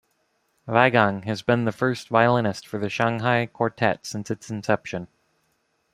Weigang 0.67 1.25
has 1.25 1.43
been 1.43 1.65
the 1.65 1.71
first 1.71 2.07
violinist 2.09 2.65
for 2.67 2.79
the 2.79 2.89
Shanghai 2.89 3.45
Quartet 3.45 4.03
since 4.03 4.31
its 4.31 4.49
inception. 4.49 5.07